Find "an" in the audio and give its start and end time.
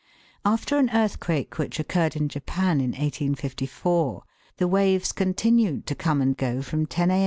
0.79-0.89